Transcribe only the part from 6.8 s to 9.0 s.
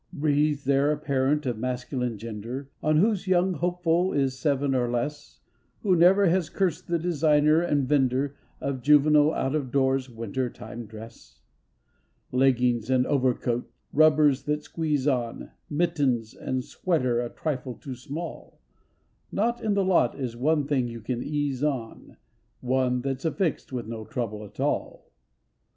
the designer and vender Of